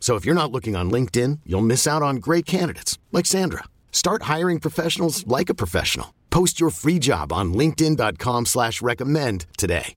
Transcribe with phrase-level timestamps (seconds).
[0.00, 3.64] So if you're not looking on LinkedIn, you'll miss out on great candidates like Sandra.
[3.92, 6.14] Start hiring professionals like a professional.
[6.30, 9.92] Post your free job on LinkedIn.com slash recommend today.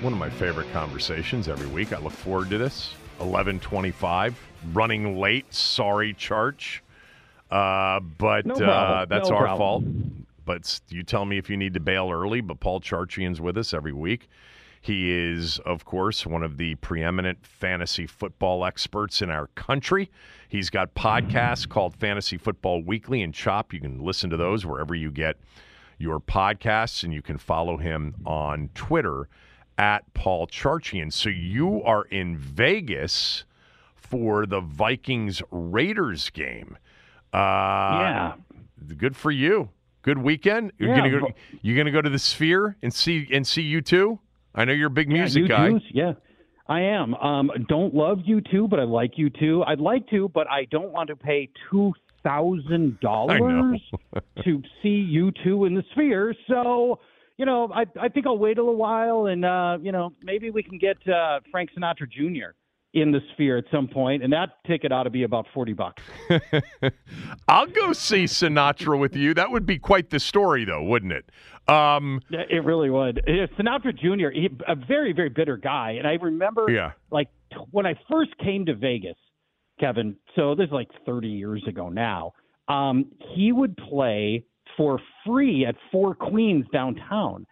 [0.00, 1.92] One of my favorite conversations every week.
[1.92, 2.92] I look forward to this.
[3.18, 4.38] 1125.
[4.72, 5.52] Running late.
[5.52, 6.80] Sorry, Charch.
[7.50, 9.08] Uh, but No uh, problem.
[9.08, 9.58] that's No our problem.
[9.58, 9.84] fault.
[10.44, 12.42] But you tell me if you need to bail early.
[12.42, 14.28] But Paul Charchian's with us every week.
[14.84, 20.10] He is, of course, one of the preeminent fantasy football experts in our country.
[20.46, 23.72] He's got podcasts called Fantasy Football Weekly and Chop.
[23.72, 25.36] You can listen to those wherever you get
[25.96, 29.30] your podcasts, and you can follow him on Twitter
[29.78, 31.10] at Paul Charchian.
[31.10, 33.44] So you are in Vegas
[33.94, 36.76] for the Vikings Raiders game.
[37.32, 38.32] Uh, Yeah.
[38.98, 39.70] Good for you.
[40.02, 40.72] Good weekend.
[40.78, 41.28] You're Yeah, gonna go.
[41.62, 44.18] You gonna go to the Sphere and see and see U2.
[44.54, 45.70] I know you're a big music yeah, guy.
[45.70, 46.12] U2s, Yeah,
[46.68, 47.14] I am.
[47.14, 49.66] Um, don't love U2, but I like U2.
[49.66, 51.92] I'd like to, but I don't want to pay two
[52.22, 53.80] thousand dollars
[54.44, 56.34] to see you two in the sphere.
[56.48, 56.98] So,
[57.36, 60.50] you know, I I think I'll wait a little while, and uh, you know, maybe
[60.50, 62.54] we can get uh, Frank Sinatra Jr.
[62.94, 66.02] in the sphere at some point, and that ticket ought to be about forty bucks.
[67.48, 69.34] I'll go see Sinatra with you.
[69.34, 71.30] That would be quite the story, though, wouldn't it?
[71.68, 73.22] Um, It really would.
[73.58, 75.92] Sinatra Jr., he, a very, very bitter guy.
[75.92, 76.92] And I remember, Yeah.
[77.10, 79.16] like, t- when I first came to Vegas,
[79.80, 82.32] Kevin, so this is like 30 years ago now,
[82.68, 84.44] um, he would play
[84.76, 87.46] for free at Four Queens downtown.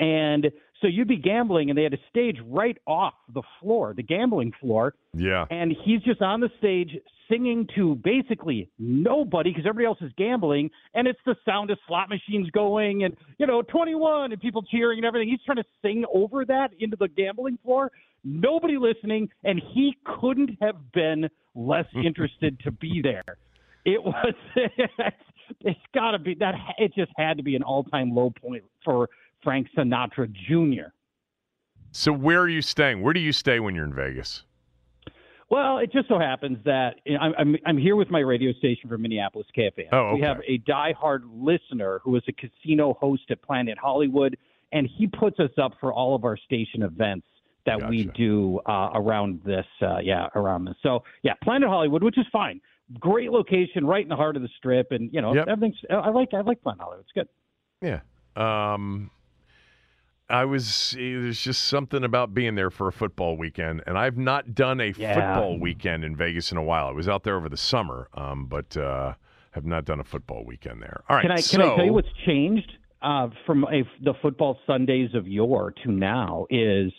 [0.00, 4.02] And so you'd be gambling, and they had a stage right off the floor, the
[4.02, 4.94] gambling floor.
[5.12, 5.44] yeah.
[5.50, 6.96] And he's just on the stage
[7.28, 12.08] singing to basically nobody because everybody else is gambling, and it's the sound of slot
[12.08, 15.28] machines going and you know 21 and people cheering and everything.
[15.28, 17.90] He's trying to sing over that into the gambling floor.
[18.24, 23.36] Nobody listening, and he couldn't have been less interested to be there.
[23.84, 24.34] It was.
[25.60, 26.54] it's got to be that.
[26.78, 29.08] It just had to be an all-time low point for
[29.42, 30.88] Frank Sinatra Jr.
[31.92, 33.02] So where are you staying?
[33.02, 34.44] Where do you stay when you're in Vegas?
[35.50, 38.98] Well, it just so happens that I'm, I'm, I'm here with my radio station for
[38.98, 39.86] Minneapolis KFAN.
[39.92, 40.14] Oh, okay.
[40.16, 44.36] We have a diehard listener who is a casino host at Planet Hollywood,
[44.72, 47.26] and he puts us up for all of our station events
[47.64, 47.90] that Gotcha.
[47.90, 49.64] we do uh, around this.
[49.80, 50.74] Uh, yeah, around this.
[50.82, 52.60] So yeah, Planet Hollywood, which is fine.
[53.00, 55.48] Great location, right in the heart of the strip, and you know Yep.
[55.48, 55.78] everything's.
[55.90, 57.04] I like I like Planet Hollywood.
[57.06, 57.28] It's good.
[57.80, 58.00] Yeah.
[58.36, 59.10] Um,
[60.30, 60.94] I was.
[60.96, 64.92] There's just something about being there for a football weekend, and I've not done a
[64.96, 65.14] Yeah.
[65.14, 66.86] football weekend in Vegas in a while.
[66.88, 69.14] I was out there over the summer, um, but uh,
[69.52, 71.02] have not done a football weekend there.
[71.08, 71.22] All right.
[71.22, 72.70] Can I so, can I tell you what's changed
[73.00, 76.92] uh, from a, the football Sundays of yore to now is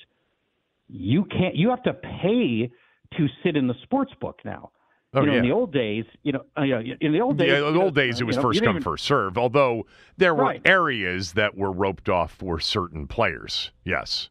[0.87, 2.71] you can't you have to pay
[3.17, 4.71] to sit in the sports book now.
[5.13, 7.67] Oh, you know, in the old days, you know, uh, in the old days, Yeah,
[7.67, 9.37] in the old know, days it you was know, first come, even- first serve.
[9.39, 10.61] Although there were Right.
[10.65, 13.71] areas that were roped off for certain players.
[13.83, 14.29] Yes.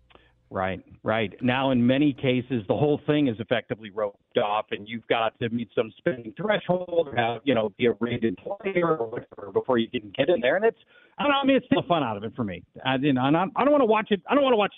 [0.50, 1.34] Right, right.
[1.42, 5.48] Now, in many cases, the whole thing is effectively roped off, and you've got to
[5.50, 9.76] meet some spending threshold, or have you know, be a rated player or whatever before
[9.78, 10.56] you can get in there.
[10.56, 10.78] And it's,
[11.19, 11.38] I don't know.
[11.42, 12.62] I mean, it's still fun out of it for me.
[12.84, 14.22] I, you know, and I, I don't want to watch it.
[14.26, 14.75] I don't want to watch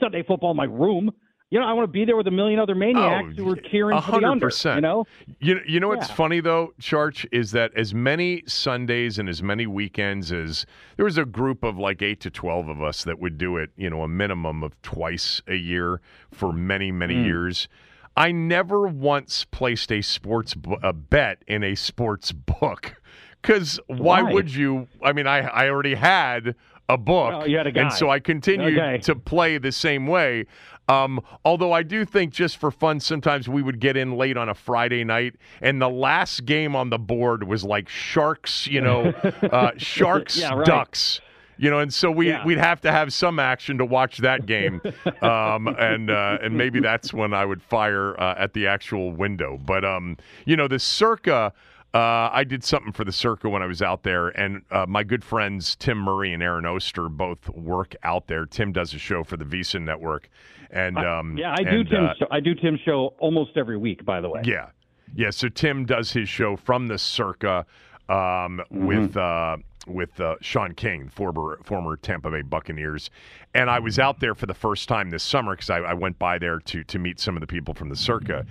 [0.00, 1.12] Sunday football in my room.
[1.52, 3.98] You know, I want to be there with a million other maniacs who are cheering
[3.98, 4.50] a for the under.
[4.64, 5.04] You know,
[5.40, 6.14] You you know what's Yeah.
[6.14, 10.64] funny though, Charch, is that as many Sundays and as many weekends as
[10.96, 13.70] there was a group of like eight to twelve of us that would do it,
[13.76, 16.00] you know, a minimum of twice a year
[16.30, 17.24] for many many Hmm.
[17.24, 17.68] years.
[18.16, 22.94] I never once placed a sports bu- a bet in a sports book
[23.42, 24.22] because why?
[24.22, 24.32] Why?
[24.32, 24.86] would you?
[25.02, 26.54] I mean, I I already had
[26.88, 28.98] a book, Oh, you had a and so I continued Okay.
[29.02, 30.46] to play the same way.
[30.90, 34.48] Um, although I do think just for fun, sometimes we would get in late on
[34.48, 39.06] a Friday night, and the last game on the board was like Sharks, you know,
[39.52, 40.66] uh, Sharks Yeah, right.
[40.66, 41.20] Ducks.
[41.58, 42.42] You know, and so we Yeah.
[42.46, 44.80] we'd have to have some action to watch that game,
[45.22, 49.58] um, and uh, and maybe that's when I would fire uh, at the actual window.
[49.62, 50.16] But um,
[50.46, 51.52] you know, the Circa,
[51.92, 51.98] uh,
[52.32, 55.22] I did something for the Circa when I was out there, and uh, my good
[55.22, 58.46] friends Tim Murray and Aaron Oster both work out there.
[58.46, 60.30] Tim does a show for the VSiN Network,
[60.72, 62.26] and um, yeah, I do and, Tim's uh, show.
[62.30, 64.04] I do Tim's show almost every week.
[64.04, 64.70] By the way, yeah,
[65.14, 65.30] yeah.
[65.30, 67.66] So Tim does his show from the Circa
[68.08, 68.86] um, Mm-hmm.
[68.86, 69.56] with uh,
[69.86, 73.10] with uh, Shaun King, former former Tampa Bay Buccaneers,
[73.54, 76.18] and I was out there for the first time this summer because I, I went
[76.18, 78.46] by there to to meet some of the people from the Circa,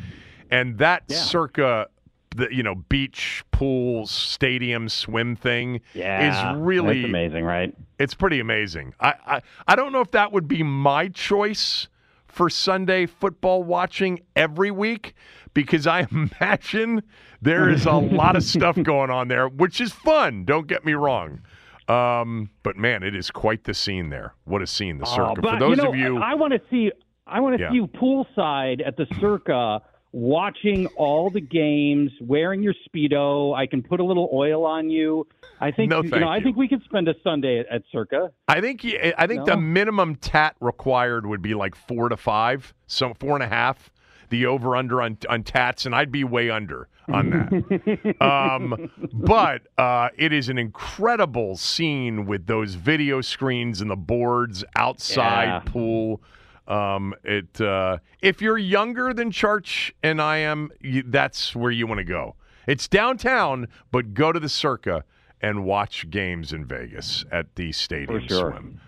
[0.51, 1.17] and that Yeah.
[1.17, 1.87] Circa.
[2.35, 7.75] The you know beach pool stadium swim thing yeah, is really amazing, right?
[7.97, 8.93] it's pretty amazing.
[8.99, 11.87] I, I I don't know if that would be my choice
[12.29, 15.13] for Sunday football watching every week
[15.53, 17.03] because I imagine
[17.41, 20.45] there is a lot of stuff going on there, which is fun.
[20.45, 21.41] Don't get me wrong.
[21.87, 24.35] Um, but man, it is quite the scene there.
[24.45, 25.31] What a scene, the circa.
[25.31, 26.91] Oh, but, for those you know, of you, I, want to see.
[27.25, 27.69] I want to Yeah.
[27.71, 29.81] see you poolside at the Circa,
[30.11, 33.55] watching all the games, wearing your speedo.
[33.55, 35.27] I can put a little oil on you.
[35.59, 35.89] I think.
[35.89, 36.43] No, you thank know, I you.
[36.43, 38.31] think we could spend a Sunday at, at Circa.
[38.47, 38.85] I think
[39.17, 43.43] I think the minimum tat required would be like four to five, so four and
[43.43, 43.91] a half.
[44.29, 48.15] The over under on on tats, and I'd be way under on that.
[48.21, 54.63] um, but uh, it is an incredible scene with those video screens and the boards
[54.75, 55.59] outside Yeah.
[55.65, 56.21] pool.
[56.69, 61.87] Um, it uh, if you're younger than Charch and I am, you, that's where you
[61.87, 62.35] want to go.
[62.67, 65.03] It's downtown, but go to the Circa
[65.41, 68.51] and watch games in Vegas at the Stadium sure.
[68.51, 68.79] Swim.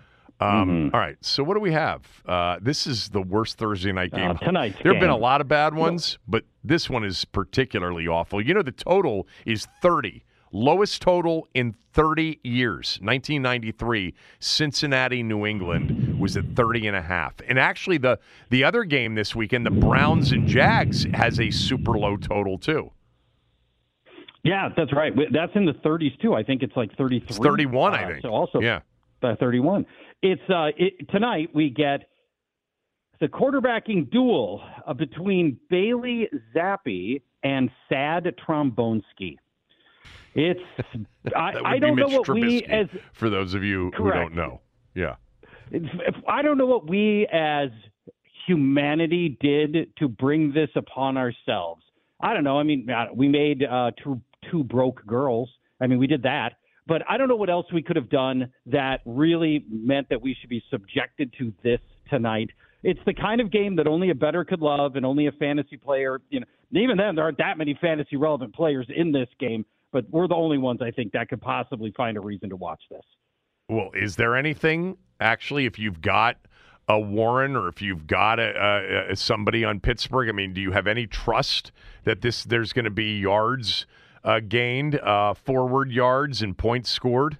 [0.42, 2.02] Um, all right, so what do we have?
[2.26, 4.32] Uh, this is the worst Thursday night game.
[4.32, 8.08] Uh, tonight's there have been a lot of bad ones, but this one is particularly
[8.08, 8.44] awful.
[8.44, 10.24] You know, the total is 30.
[10.52, 12.98] Lowest total in 30 years.
[13.02, 17.34] 1993, Cincinnati, New England was at 30 and a half.
[17.48, 18.18] And actually the
[18.50, 22.90] the other game this weekend, the Browns and Jags has a super low total too.
[24.44, 25.12] Yeah, that's right.
[25.32, 26.34] That's in the 30s too.
[26.34, 27.26] I think it's like 33.
[27.28, 28.22] It's 31, I Uh, think.
[28.22, 28.80] So also, yeah.
[29.22, 29.86] uh, 31.
[30.22, 32.08] It's uh, it, tonight we get
[33.20, 39.36] the quarterbacking duel uh, between Bailey Zappe and Sad Trombonski.
[40.34, 40.60] It's
[41.36, 44.60] I, I don't know what we as for those of you who don't know.
[44.94, 45.16] Yeah.
[45.70, 47.70] if, if- I don't know what we as
[48.46, 51.82] humanity did to bring this upon ourselves.
[52.20, 52.58] I don't know.
[52.58, 54.20] I mean, uh, we made uh, two
[54.50, 55.50] two broke girls.
[55.80, 56.54] I mean, we did that,
[56.86, 60.36] but I don't know what else we could have done that really meant that we
[60.40, 62.50] should be subjected to this tonight.
[62.84, 65.76] It's the kind of game that only a better could love, and only a fantasy
[65.76, 66.20] player.
[66.30, 69.64] You know, even then, there aren't that many fantasy relevant players in this game.
[69.92, 72.82] But we're the only ones I think that could possibly find a reason to watch
[72.90, 73.04] this.
[73.68, 76.38] Well, is there anything actually if you've got
[76.88, 78.52] a Warren or if you've got a,
[79.08, 80.28] a, a somebody on Pittsburgh?
[80.28, 81.72] I mean, do you have any trust
[82.04, 83.86] that this there's going to be yards
[84.24, 87.38] uh, gained, uh, forward yards, and points scored?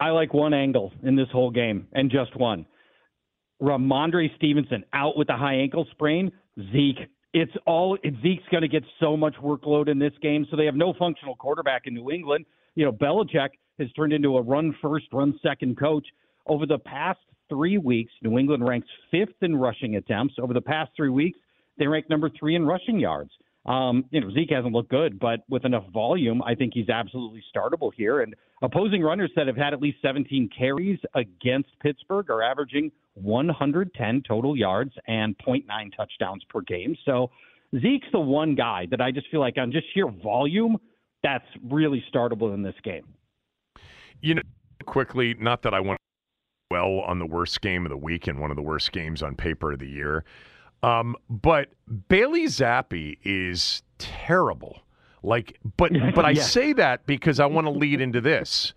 [0.00, 2.66] I like one angle in this whole game, and just one.
[3.62, 6.32] Rhamondre Stevenson out with the high ankle sprain.
[6.72, 10.66] Zeke, it's all Zeke's going to get so much workload in this game, so they
[10.66, 12.44] have no functional quarterback in New England.
[12.74, 16.06] You know, Belichick has turned into a run first, run second coach.
[16.46, 20.34] Over the past three weeks, New England ranks fifth in rushing attempts.
[20.38, 21.38] Over the past three weeks,
[21.78, 23.30] they rank number three in rushing yards.
[23.64, 27.44] Um, you know, Zeke hasn't looked good, but with enough volume, I think he's absolutely
[27.54, 28.20] startable here.
[28.20, 34.22] And opposing runners that have had at least 17 carries against Pittsburgh are averaging 110
[34.26, 35.64] total yards and 0.9
[35.96, 36.96] touchdowns per game.
[37.04, 37.30] So
[37.80, 40.76] Zeke's the one guy that I just feel like on just sheer volume,
[41.22, 43.06] that's really startable in this game.
[44.20, 44.42] You know,
[44.86, 45.98] quickly, not that I want
[46.70, 49.36] well on the worst game of the week and one of the worst games on
[49.36, 50.24] paper of the year.
[50.82, 51.68] Um, but
[52.08, 54.82] Bailey Zappe is terrible.
[55.22, 56.42] Like, but but I yeah.
[56.42, 58.74] say that because I want to lead into this.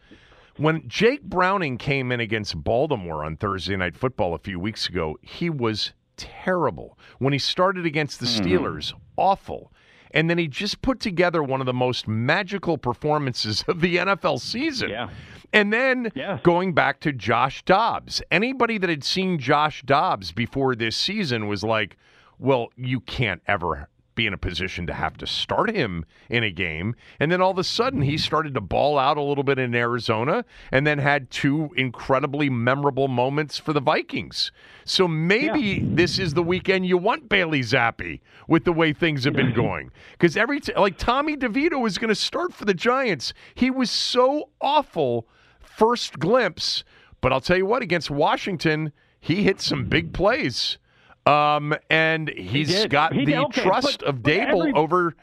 [0.58, 5.18] When Jake Browning came in against Baltimore on Thursday Night Football a few weeks ago,
[5.22, 6.98] he was terrible.
[7.20, 8.46] When he started against the mm-hmm.
[8.46, 9.00] Steelers, mm.
[9.18, 9.74] awful.
[10.16, 14.40] And then he just put together one of the most magical performances of the NFL
[14.40, 14.90] season.
[14.90, 15.10] Yeah.
[15.54, 16.42] And then yes.
[16.42, 18.22] going back to Josh Dobbs.
[18.32, 21.98] Anybody that had seen Josh Dobbs before this season was like,
[22.40, 26.52] well, you can't ever be in a position to have to start him in a
[26.52, 26.96] game.
[27.20, 29.76] And then all of a sudden, he started to ball out a little bit in
[29.76, 34.52] Arizona and then had two incredibly memorable moments for the Vikings.
[34.86, 35.80] So maybe yeah.
[35.84, 39.92] this is the weekend you want Bailey Zappe with the way things have been going.
[40.14, 43.34] Because every, t- like Tommy DeVito was going to start for the Giants.
[43.54, 45.28] He was so awful
[45.60, 46.84] first glimpse.
[47.22, 50.78] But I'll tell you what, against Washington, he hit some big plays.
[51.26, 55.16] Um, and he's he got he the okay, trust but, of Daboll every, over.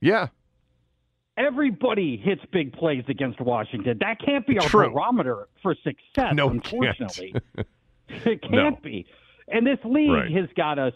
[0.00, 0.28] Yeah.
[1.36, 3.98] Everybody hits big plays against Washington.
[4.00, 4.90] That can't be our True.
[4.90, 7.34] barometer for success, no, unfortunately.
[8.08, 8.78] it can't no.
[8.82, 9.06] be.
[9.48, 10.30] And this league right.
[10.32, 10.92] has got us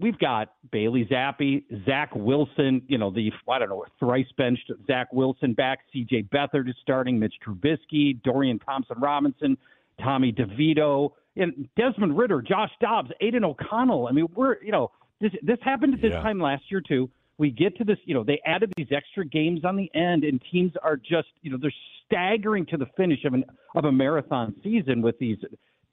[0.00, 5.12] we've got Bailey Zappe, Zach Wilson, you know, the, I don't know, thrice benched Zach
[5.12, 9.56] Wilson back, CJ Beathard is starting, Mitch Trubisky, Dorian Thompson Robinson,
[10.02, 14.08] Tommy DeVito, and Desmond Ridder, Josh Dobbs, Aidan O'Connell.
[14.08, 14.90] I mean, we're, you know,
[15.20, 16.22] this, this happened at this yeah.
[16.22, 17.10] time last year, too.
[17.38, 20.42] We get to this, you know, they added these extra games on the end, and
[20.52, 21.72] teams are just, you know, they're
[22.06, 25.38] staggering to the finish of an of a marathon season with these,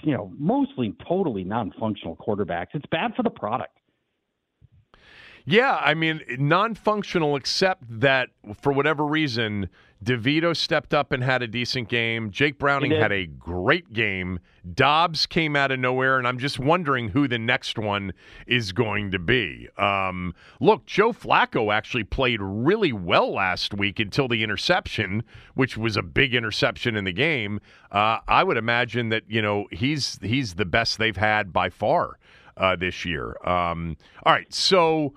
[0.04, 2.68] you know, mostly totally non-functional quarterbacks.
[2.74, 3.78] It's bad for the product.
[5.46, 9.70] Yeah, I mean, non functional, except that for whatever reason,
[10.04, 12.30] DeVito stepped up and had a decent game.
[12.30, 14.40] Jake Browning had a great game.
[14.74, 18.14] Dobbs came out of nowhere, and I'm just wondering who the next one
[18.46, 19.68] is going to be.
[19.78, 25.24] Um, look, Joe Flacco actually played really well last week until the interception,
[25.56, 27.60] which was a big interception in the game.
[27.92, 32.20] Uh, I would imagine that you know he's he's the best they've had by far
[32.58, 33.36] uh, this year.
[33.44, 35.14] Um, all right, so.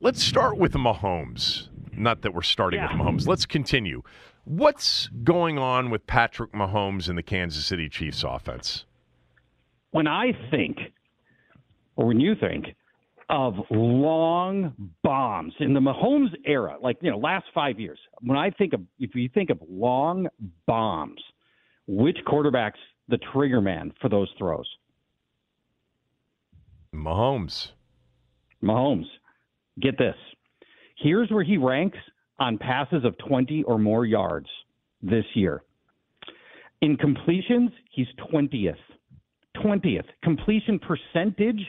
[0.00, 1.68] Let's start with Mahomes.
[1.92, 2.92] Not that we're starting yeah.
[2.92, 3.26] with Mahomes.
[3.26, 4.02] Let's continue.
[4.44, 8.84] What's going on with Patrick Mahomes and the Kansas City Chiefs offense?
[9.90, 10.78] When I think,
[11.96, 12.66] or when you think,
[13.28, 17.98] of long bombs in the Mahomes era, like you know, last five years.
[18.20, 20.28] When I think of, if you think of long
[20.66, 21.20] bombs,
[21.86, 22.78] which quarterback's
[23.08, 24.68] the trigger man for those throws?
[26.94, 27.72] Mahomes.
[28.62, 29.04] Mahomes
[29.80, 30.16] get this.
[30.96, 31.98] Here's where he ranks
[32.38, 34.48] on passes of 20 or more yards
[35.02, 35.62] this year.
[36.80, 38.76] In completions, he's 20th.
[39.56, 40.04] 20th.
[40.22, 41.60] Completion percentage,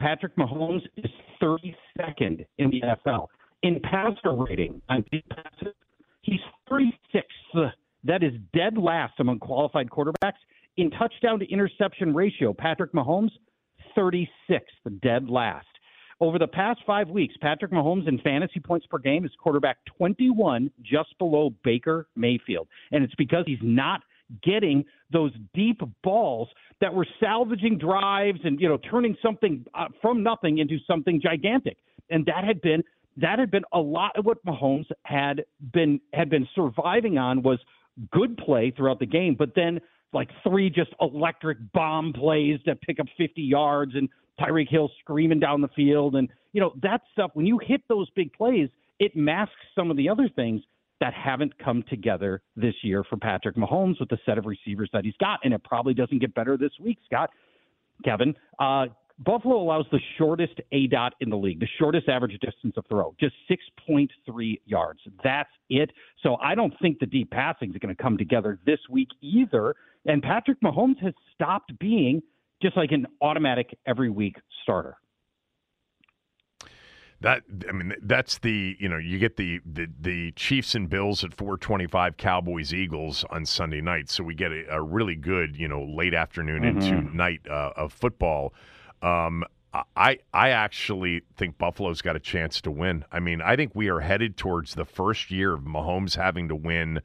[0.00, 1.10] Patrick Mahomes is
[1.42, 3.26] 32nd in the NFL.
[3.62, 5.74] In passer rating on passes,
[6.22, 7.72] he's 36th.
[8.04, 10.40] That is dead last among qualified quarterbacks.
[10.76, 13.30] In touchdown to interception ratio, Patrick Mahomes,
[13.96, 14.28] 36th,
[15.02, 15.66] dead last.
[16.18, 20.70] Over the past five weeks, Patrick Mahomes in fantasy points per game is quarterback 21,
[20.82, 22.68] just below Baker Mayfield.
[22.90, 24.00] And it's because he's not
[24.42, 26.48] getting those deep balls
[26.80, 31.76] that were salvaging drives and you know turning something uh, from nothing into something gigantic.
[32.10, 32.82] And that had been
[33.18, 37.58] that had been a lot of what Mahomes had been had been surviving on was
[38.10, 39.80] good play throughout the game, but then
[40.12, 44.08] like three just electric bomb plays that pick up 50 yards and
[44.40, 46.16] Tyreek Hill screaming down the field.
[46.16, 49.96] And, you know, that stuff, when you hit those big plays, it masks some of
[49.96, 50.62] the other things.
[50.98, 55.04] that haven't come together this year for Patrick Mahomes with the set of receivers that
[55.04, 55.40] he's got.
[55.44, 57.28] And it probably doesn't get better this week, Scott.
[58.02, 58.86] Kevin, uh,
[59.18, 63.34] Buffalo allows the shortest aDOT in the league, the shortest average distance of throw, just
[63.50, 65.00] 6.3 yards.
[65.24, 65.90] That's it.
[66.22, 69.74] So I don't think the deep passing is going to come together this week either.
[70.04, 72.22] And Patrick Mahomes has stopped being
[72.62, 74.96] just like an automatic every week starter.
[77.20, 81.24] That I mean, that's the you know you get the the, the Chiefs and Bills
[81.24, 85.66] at 4:25, Cowboys Eagles on Sunday night, so we get a, a really good you
[85.66, 86.78] know late afternoon mm-hmm.
[86.78, 88.52] into night uh, of football.
[89.00, 89.44] Um,
[89.96, 93.04] I I actually think Buffalo's got a chance to win.
[93.10, 96.56] I mean, I think we are headed towards the first year of Mahomes having to
[96.56, 97.00] win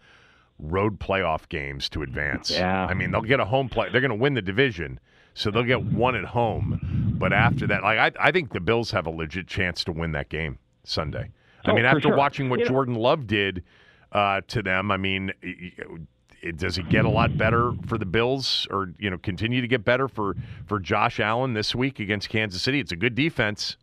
[0.60, 2.52] road playoff games to advance.
[2.52, 2.86] Yeah.
[2.86, 3.90] I mean, they'll get a home play.
[3.90, 5.00] They're going to win the division,
[5.34, 7.16] so they'll get one at home.
[7.18, 10.12] But after that, like I, I think the Bills have a legit chance to win
[10.14, 11.30] that game Sunday.
[11.66, 12.16] I oh, mean, after sure.
[12.16, 12.96] watching what you Jordan.
[12.96, 13.64] Love did
[14.12, 18.68] uh, to them, I mean, it, does it get a lot better for the Bills,
[18.70, 20.36] or you know, continue to get better for
[20.66, 22.80] for Josh Allen this week against Kansas City?
[22.80, 23.78] It's a good defense.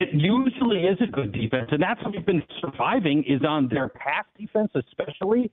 [0.00, 3.88] It usually is a good defense, and that's what we've been surviving is on their
[3.88, 5.50] pass defense, especially.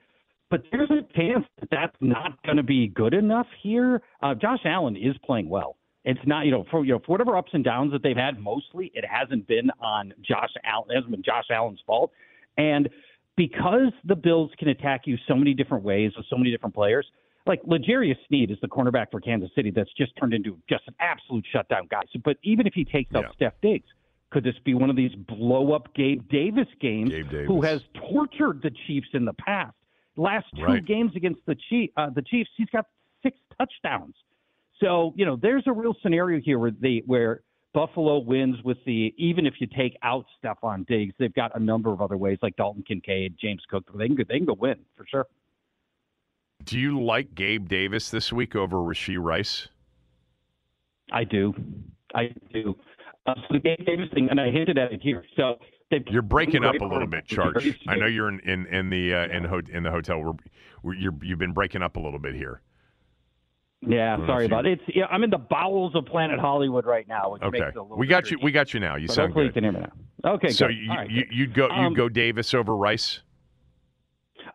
[0.50, 4.02] But there's a chance that that's not going to be good enough here.
[4.22, 5.76] Uh, Josh Allen is playing well.
[6.04, 8.40] It's not, you know, for you know, for whatever ups and downs that they've had,
[8.40, 10.92] mostly it hasn't been on Josh Allen.
[10.92, 12.12] It hasn't been Josh Allen's fault.
[12.58, 12.90] And
[13.36, 17.08] because the Bills can attack you so many different ways with so many different players,
[17.48, 20.96] like L'Jarius Sneed is the cornerback for Kansas City that's just turned into just an
[21.00, 22.02] absolute shutdown guy.
[22.14, 23.36] So, but even if he takes out yeah.
[23.36, 23.88] Steph Diggs,
[24.32, 27.48] could this be one of these blow up Gabe Davis games Gabe Davis.
[27.48, 29.76] who has tortured the Chiefs in the past?
[30.18, 30.86] Last two right.
[30.86, 32.86] games against the Chief, uh, the Chiefs, he's got
[33.22, 34.16] six touchdowns.
[34.80, 37.42] So you know, there's a real scenario here where the where
[37.74, 41.92] Buffalo wins with the even if you take out Stefon Diggs, they've got a number
[41.92, 43.84] of other ways like Dalton Kincaid, James Cook.
[43.94, 45.28] They can go, they can go win for sure.
[46.64, 49.68] Do you like Gabe Davis this week over Rashee Rice?
[51.12, 51.54] I do,
[52.16, 52.76] I do.
[53.26, 55.26] Uh, so the Gabe Davis thing, and I hinted at it here.
[55.36, 55.60] So
[55.92, 57.78] you're breaking up a little bit, Charch.
[57.88, 60.20] I know you're in in, in the uh, in, ho- in the hotel.
[60.20, 60.34] We're,
[60.84, 62.62] we're you have been breaking up a little bit here.
[63.88, 64.80] Yeah, sorry about it.
[64.80, 67.38] It's yeah, I'm in the bowels of Planet Hollywood right now.
[67.44, 68.40] okay, we got you.
[68.42, 68.96] We got you now.
[68.96, 69.64] You but sound hopefully good.
[69.64, 69.88] You can hear me
[70.24, 70.32] now.
[70.34, 70.76] Okay, so good.
[70.76, 73.22] you, right, you you'd go um, you'd go Davis over Rice.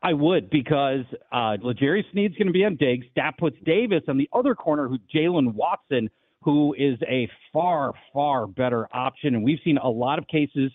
[0.02, 3.06] I would because uh, Sneed's going to be on Diggs.
[3.16, 6.08] That puts Davis on the other corner, who Jaylen Watson,
[6.42, 10.72] who is a far far better option, and we've seen a lot of cases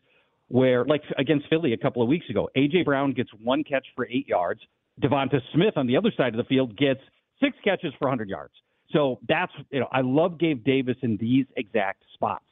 [0.47, 4.07] where, like against Philly a couple of weeks ago, AJ Brown gets one catch for
[4.07, 4.61] eight yards.
[5.01, 7.01] Devonta Smith on the other side of the field gets
[7.41, 8.53] six catches for 100 yards.
[8.91, 12.45] So that's you know I love Gabe Davis in these exact spots.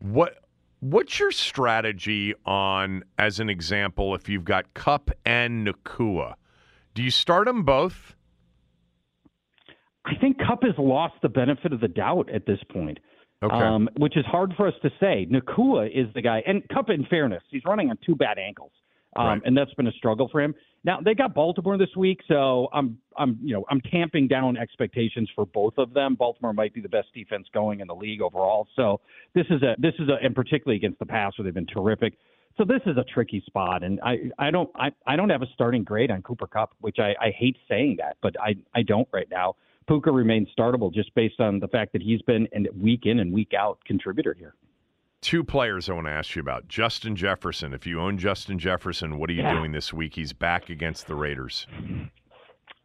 [0.00, 0.38] What
[0.80, 6.34] what's your strategy on, as an example, if you've got Kupp and Nacua?
[6.94, 8.16] Do you start them both?
[10.04, 12.98] I think Kupp has lost the benefit of the doubt at this point.
[13.42, 13.54] Okay.
[13.54, 15.26] Um, which is hard for us to say.
[15.30, 18.72] Nacua is the guy, and Kupp, in fairness, he's running on two bad ankles,
[19.16, 19.42] um, right.
[19.46, 20.54] and that's been a struggle for him.
[20.84, 25.30] Now they got Baltimore this week, so I'm I'm you know I'm tamping down expectations
[25.34, 26.16] for both of them.
[26.16, 29.00] Baltimore might be the best defense going in the league overall, so
[29.34, 32.14] this is a this is a and particularly against the pass where they've been terrific.
[32.58, 35.48] So this is a tricky spot, and I I don't I, I don't have a
[35.54, 39.08] starting grade on Cooper Kupp, which I, I hate saying that, but I I don't
[39.12, 39.56] right now.
[39.88, 43.32] Puka remains startable just based on the fact that he's been a week in and
[43.32, 44.54] week out contributor here.
[45.20, 46.66] Two players I want to ask you about.
[46.68, 47.74] Justin Jefferson.
[47.74, 49.54] If you own Justin Jefferson, what are you yeah.
[49.54, 50.14] doing this week?
[50.14, 51.66] He's back against the Raiders.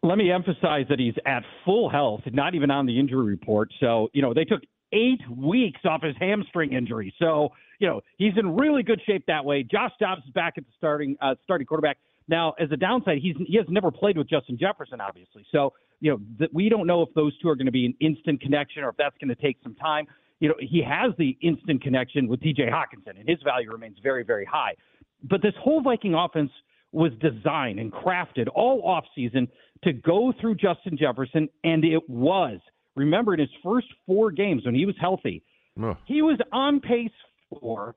[0.03, 3.69] Let me emphasize that he's at full health, not even on the injury report.
[3.79, 7.13] So, you know, they took eight weeks off his hamstring injury.
[7.19, 9.63] So, you know, he's in really good shape that way.
[9.63, 11.97] Josh Dobbs is back at the starting uh, starting quarterback.
[12.27, 15.45] Now, as a downside, he's he has never played with Justin Jefferson, obviously.
[15.51, 17.93] So, you know, that we don't know if those two are going to be an
[17.99, 20.07] instant connection or if that's going to take some time.
[20.39, 24.23] You know, he has the instant connection with TJ Hockenson, and his value remains very,
[24.23, 24.75] very high.
[25.23, 26.51] But this whole Viking offense
[26.91, 29.47] was designed and crafted all offseason
[29.83, 32.59] to go through Justin Jefferson, and it was.
[32.95, 35.43] Remember, in his first four games when he was healthy,
[35.81, 35.95] Ugh.
[36.05, 37.11] he was on pace
[37.49, 37.95] for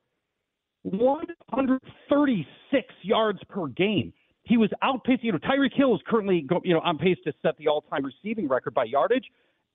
[0.83, 4.13] 136 yards per game
[4.49, 5.25] he was outpacing.
[5.25, 8.49] You know, Tyreek Hill is currently you know on pace to set the all-time receiving
[8.49, 9.27] record by yardage,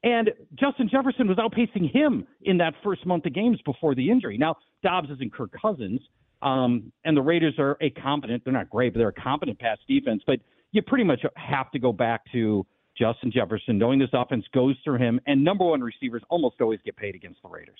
[0.03, 4.38] and Justin Jefferson was outpacing him in that first month of games before the injury.
[4.38, 6.01] Now Dobbs isn't Kirk Cousins,
[6.41, 8.43] um, and the Raiders are a competent.
[8.43, 10.23] They're not great, but they're a competent pass defense.
[10.25, 10.39] But
[10.71, 12.65] you pretty much have to go back to
[12.97, 16.95] Justin Jefferson, knowing this offense goes through him, and number one receivers almost always get
[16.95, 17.79] paid against the Raiders.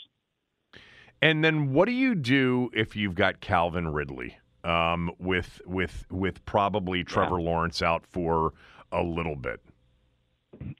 [1.22, 4.38] And then what do you do if you've got Calvin Ridley?
[4.64, 7.46] Um, with with with probably Trevor yeah.
[7.46, 8.54] Lawrence out for
[8.92, 9.62] a little bit.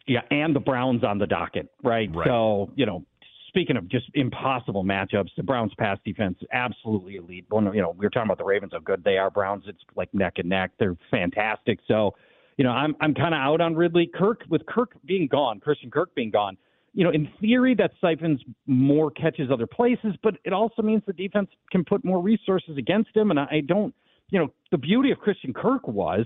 [0.08, 2.14] Yeah, and the Browns on the docket, right?
[2.14, 2.28] right?
[2.28, 3.06] So you know,
[3.48, 7.46] speaking of just impossible matchups, the Browns pass defense absolutely elite.
[7.50, 9.30] One, you know, we were talking about the Ravens how good they are.
[9.30, 10.72] Browns, it's like neck and neck.
[10.80, 11.80] They're fantastic.
[11.88, 12.16] So,
[12.58, 14.10] you know, I'm I'm kind of out on Ridley.
[14.14, 16.58] Kirk with Kirk being gone, Christian Kirk being gone.
[16.94, 21.14] You know, in theory, that siphons more catches other places, but it also means the
[21.14, 23.32] defense can put more resources against him.
[23.32, 23.96] And I, don't,
[24.30, 26.26] you know, the beauty of Christian Kirk was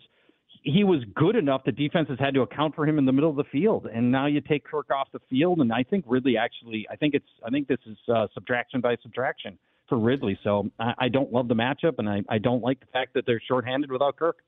[0.64, 3.38] he was good enough that defenses had to account for him in the middle of
[3.38, 3.88] the field.
[3.94, 7.14] And now you take Kirk off the field, and I think Ridley actually, I think
[7.14, 10.38] it's, I think this is uh, subtraction by subtraction for Ridley.
[10.44, 13.26] So I, I don't love the matchup, and I, I don't like the fact that
[13.26, 14.40] they're shorthanded without Kirk.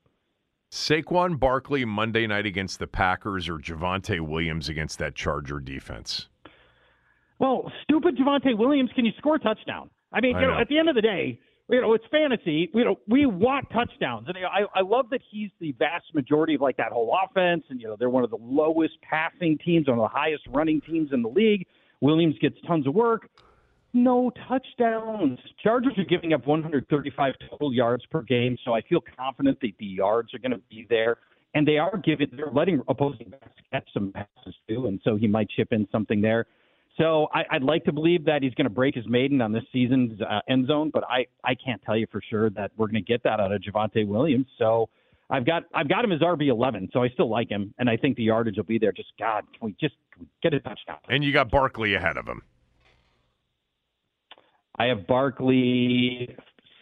[0.70, 6.28] Saquon Barkley Monday night against the Packers or Javonte Williams against that Charger defense?
[7.40, 9.90] Well, stupid Javonte Williams, can you score a touchdown?
[10.12, 12.04] I mean, I you know, know, at the end of the day, you know, it's
[12.10, 12.70] fantasy.
[12.72, 16.60] You know, we want touchdowns, and I, I love that he's the vast majority of
[16.60, 17.64] like that whole offense.
[17.70, 20.80] And you know, they're one of the lowest passing teams, one of the highest running
[20.80, 21.66] teams in the league.
[22.00, 23.28] Williams gets tons of work.
[23.92, 25.38] No touchdowns.
[25.62, 29.86] Chargers are giving up 135 total yards per game, so I feel confident that the
[29.86, 31.16] yards are going to be there.
[31.54, 35.26] And they are giving, they're letting opposing backs catch some passes too, and so he
[35.26, 36.46] might chip in something there.
[36.96, 39.64] So I, would like to believe that he's going to break his maiden on this
[39.72, 43.02] season's uh, end zone, but I, I can't tell you for sure that we're going
[43.02, 44.46] to get that out of Javonte Williams.
[44.58, 44.88] So
[45.30, 47.96] I've got I've got him as RB eleven, so I still like him, and I
[47.96, 48.92] think the yardage will be there.
[48.92, 50.98] Just God, can we just we get a touchdown?
[51.08, 52.42] And you got Barkley ahead of him.
[54.78, 56.36] I have Barkley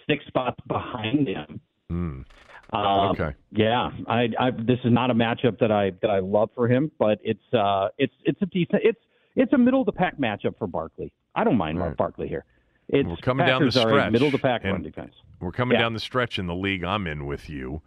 [0.08, 1.60] six spots behind him.
[1.90, 2.24] Mm.
[2.70, 3.34] Um, okay.
[3.50, 6.90] Yeah, I, I, this is not a matchup that I that I love for him,
[6.98, 9.00] but it's uh, it's it's a decent it's
[9.36, 11.12] it's a middle of the pack matchup for Barkley.
[11.34, 11.96] I don't mind right.
[11.96, 12.44] Barkley here.
[12.88, 14.12] It's we're coming Packers down the stretch.
[14.12, 15.14] middle of the pack run defense.
[15.40, 15.82] We're coming yeah.
[15.82, 17.80] down the stretch in the league I'm in with you.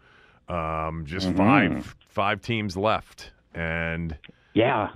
[0.48, 1.36] Um, just mm-hmm.
[1.36, 4.16] five five teams left, and
[4.54, 4.90] yeah,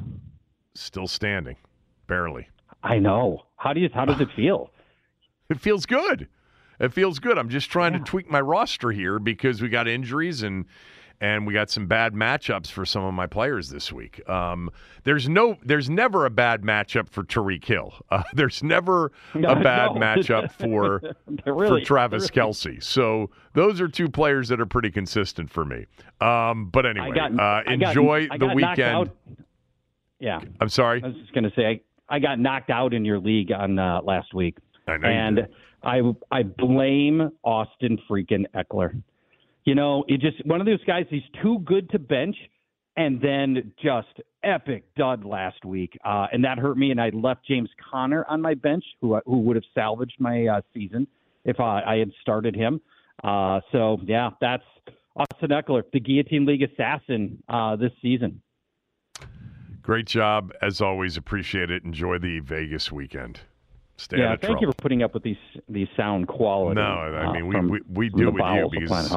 [0.75, 1.57] still standing,
[2.09, 2.49] barely.
[2.83, 3.47] I know.
[3.57, 3.89] How do you?
[3.93, 4.71] How does it feel?
[5.51, 6.29] it feels good.
[6.79, 7.39] It feels good.
[7.39, 8.01] I'm just trying yeah.
[8.01, 10.67] to tweak my roster here because we got injuries and
[11.21, 14.27] and we got some bad matchups for some of my players this week.
[14.29, 14.71] Um,
[15.05, 17.95] there's no, there's never a bad matchup for Tyreek Hill.
[18.09, 20.01] Uh, there's never no, a bad no.
[20.01, 21.03] matchup for
[21.45, 22.53] really, for Travis really.
[22.53, 22.83] Kelce.
[22.83, 25.87] So those are two players that are pretty consistent for me.
[26.21, 29.11] Um, but anyway, got, uh, enjoy got, the weekend.
[30.21, 31.03] Yeah, I'm sorry.
[31.03, 31.67] I was just going to say
[32.09, 34.57] I, I got knocked out in your league on uh, last week,
[34.87, 35.49] and
[35.83, 39.03] I I blame Austin freaking Eckler.
[39.65, 41.07] You know, it just one of those guys.
[41.11, 42.37] He's too good to bench,
[42.97, 46.91] and then just epic dud last week, uh, and that hurt me.
[46.91, 50.61] And I left James Conner on my bench, who who would have salvaged my uh,
[50.73, 51.07] season
[51.45, 52.81] if I, I had started him.
[53.25, 54.65] Uh, so yeah, that's
[55.17, 58.43] Austin Ekeler, the Guillotine League assassin uh, this season.
[59.83, 61.17] Great job as always.
[61.17, 61.85] Appreciate it.
[61.85, 63.41] Enjoy the Vegas weekend.
[63.99, 64.61] Stay yeah, thank trouble.
[64.61, 66.81] you for putting up with these these sound quality.
[66.81, 69.17] No, I mean uh, we, we, we do with you because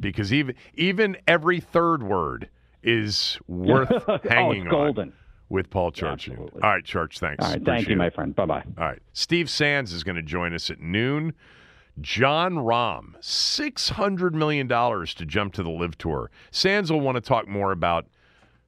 [0.00, 2.48] because even even every third word
[2.82, 5.08] is worth oh, hanging oh, golden.
[5.08, 5.14] on
[5.48, 6.28] with Paul Charch.
[6.38, 7.44] All right, Charch, thanks.
[7.44, 7.98] All right, thank you, it.
[7.98, 8.34] my friend.
[8.34, 8.64] Bye bye.
[8.76, 11.32] All right, Steve Sands is going to join us at noon.
[12.00, 16.30] Jon Rahm, six hundred million dollars to jump to the LIV Tour.
[16.50, 18.06] Sands will want to talk more about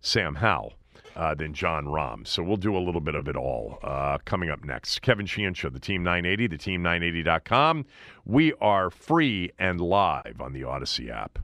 [0.01, 0.75] Sam Howell
[1.19, 2.27] uh, than Jon Rahm.
[2.27, 5.03] So we'll do a little bit of it all uh, coming up next.
[5.03, 7.85] Kevin Sheehan Show, the Team 980, the Team980.com.
[8.25, 11.41] We are free and live on the Odyssey app.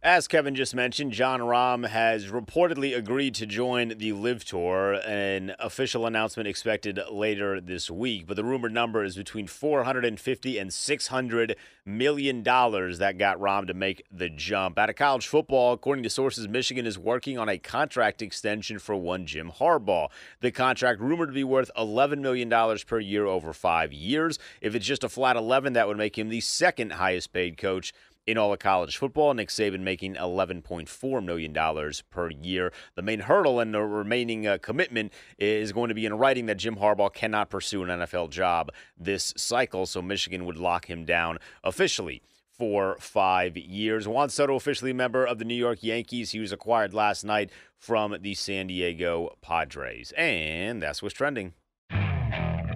[0.00, 5.00] As Kevin just mentioned, Jon Rahm has reportedly agreed to join the LIV Tour.
[5.04, 10.72] An official announcement expected later this week, but the rumored number is between 450 and
[10.72, 14.78] 600 million dollars that got Rahm to make the jump.
[14.78, 18.94] Out of college football, according to sources, Michigan is working on a contract extension for
[18.94, 20.10] one Jim Harbaugh.
[20.40, 24.38] The contract rumored to be worth 11 million dollars per year over 5 years.
[24.60, 27.92] If it's just a flat 11, that would make him the second highest paid coach
[28.28, 29.32] in all of college football.
[29.32, 32.72] Nick Saban making $11.4 million per year.
[32.94, 36.58] The main hurdle and the remaining uh, commitment is going to be in writing that
[36.58, 41.38] Jim Harbaugh cannot pursue an NFL job this cycle, so Michigan would lock him down
[41.64, 42.20] officially
[42.52, 44.06] for five years.
[44.06, 46.32] Juan Soto, officially a member of the New York Yankees.
[46.32, 50.12] He was acquired last night from the San Diego Padres.
[50.18, 51.54] And that's what's trending.